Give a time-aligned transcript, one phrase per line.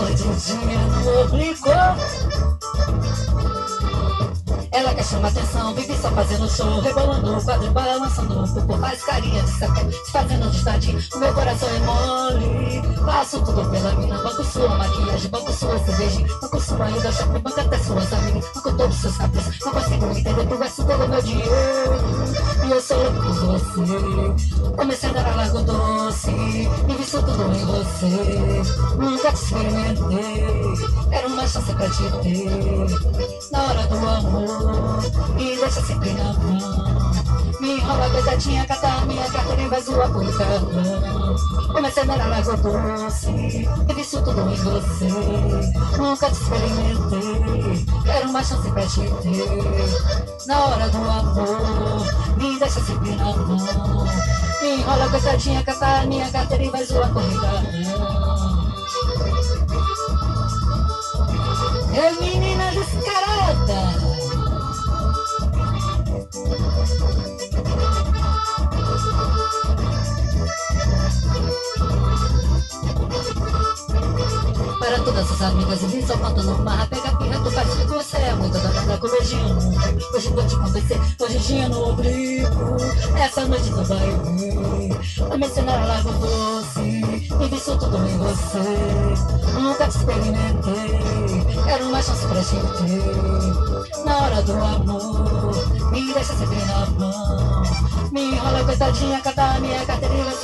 [0.00, 1.70] no oblíquo.
[4.72, 9.04] Ela quer chamar atenção, vive só fazendo show, rebolando o quadro, balançando um pouco mais
[9.04, 10.98] carinha de sacanagem, se fazendo distante.
[11.14, 16.26] O meu coração é mole, faço tudo pela mina, banco sua maquiagem, banco sua cerveja,
[16.40, 19.58] banco sua ainda shopping, banco até suas amigas, banco todos seus caprichos.
[19.64, 21.94] Não consigo entender, tu gasto todo meu dinheiro,
[22.66, 24.74] e eu sou louco por você.
[24.76, 25.93] Comecei a dar largo e visto
[27.22, 28.96] tudo em você.
[28.98, 30.44] Nunca te experimentei,
[31.12, 37.04] era uma chance pra te ter, na hora do amor me deixa sempre na mão.
[37.60, 41.36] Me enrola coitadinha, cata a minha carteira e vai zoar por cartão.
[41.72, 45.08] Comecei a dar água doce, e visto tudo em você.
[45.98, 47.23] Nunca te experimentei,
[48.72, 50.46] pra te ter.
[50.46, 52.80] Na hora do amor, me deixa
[53.16, 54.06] na mão.
[54.60, 57.22] Me enrola coitadinha, cata a minha carteira e vai zoar por
[75.04, 78.98] todas as amigas e só faltando uma Pega pirra, tu faz você é muito danada
[78.98, 79.58] com beijinho.
[80.14, 82.76] Hoje vou te convencer, hoje no oblíquo
[83.16, 85.28] Essa noite tu vai ver.
[85.28, 89.58] Comecei na lago doce E visto tudo em você.
[89.60, 94.04] Nunca te experimentei Quero uma chance pra te ter.
[94.04, 97.62] Na hora do amor Me deixa sempre na mão.
[98.12, 100.34] Me enrola coitadinha, cata a minha carteira e vai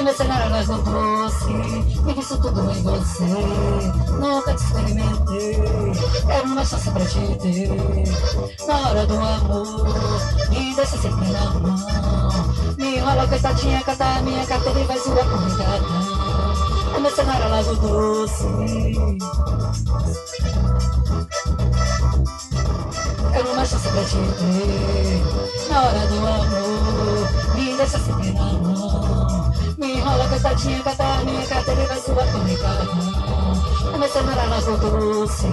[0.00, 1.52] sua comunicadão Comecei na lago doce
[2.08, 3.24] E visto tudo em você.
[4.18, 5.60] Nunca te experimentei.
[6.26, 9.86] Quero uma chance pra te ter Na hora do amor
[10.48, 11.76] Me deixa sempre na mão.
[12.78, 17.76] Me enrola coitadinha, cata a minha carteira e vai zoar com recadão Comecei na lago
[17.76, 18.44] doce
[23.32, 29.19] Quero uma chance pra te ter Na hora do amor Me deixa sempre na mão
[29.80, 34.76] Me enrola coitadinha, cata a minha carteira e vai zoar com recadão Comecei na lago
[34.76, 35.46] doce